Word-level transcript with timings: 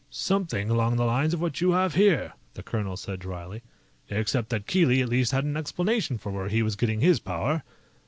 "Something 0.09 0.71
along 0.71 0.95
the 0.95 1.05
lines 1.05 1.35
of 1.35 1.41
what 1.41 1.61
you 1.61 1.73
have 1.73 1.93
here," 1.93 2.33
the 2.55 2.63
colonel 2.63 2.97
said 2.97 3.19
dryly, 3.19 3.61
"except 4.09 4.49
that 4.49 4.65
Keely 4.65 4.99
at 5.03 5.09
least 5.09 5.31
had 5.31 5.43
an 5.43 5.55
explanation 5.55 6.17
for 6.17 6.31
where 6.31 6.49
he 6.49 6.63
was 6.63 6.75
getting 6.75 7.01
his 7.01 7.19
power. 7.19 7.61